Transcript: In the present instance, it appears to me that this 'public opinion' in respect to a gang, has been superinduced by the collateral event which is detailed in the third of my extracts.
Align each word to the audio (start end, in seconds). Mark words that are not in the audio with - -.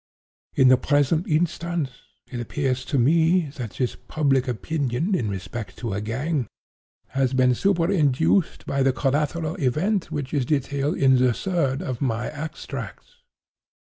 In 0.55 0.69
the 0.69 0.77
present 0.77 1.27
instance, 1.27 1.91
it 2.31 2.39
appears 2.39 2.85
to 2.85 2.97
me 2.97 3.51
that 3.57 3.73
this 3.75 3.95
'public 3.95 4.47
opinion' 4.47 5.13
in 5.13 5.29
respect 5.29 5.77
to 5.77 5.93
a 5.93 6.01
gang, 6.01 6.47
has 7.09 7.33
been 7.33 7.51
superinduced 7.53 8.65
by 8.65 8.81
the 8.81 8.93
collateral 8.93 9.53
event 9.57 10.11
which 10.11 10.33
is 10.33 10.43
detailed 10.47 10.97
in 10.97 11.17
the 11.17 11.33
third 11.33 11.83
of 11.83 12.01
my 12.01 12.31
extracts. 12.31 13.17